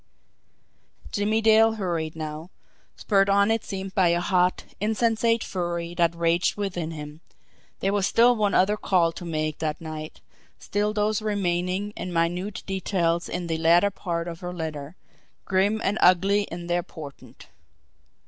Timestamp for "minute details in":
12.11-13.45